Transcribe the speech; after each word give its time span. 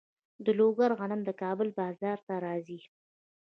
د 0.45 0.47
لوګر 0.59 0.91
غنم 0.99 1.21
د 1.25 1.29
کابل 1.41 1.67
بازار 1.79 2.17
ته 2.27 2.33
راځي. 2.45 2.79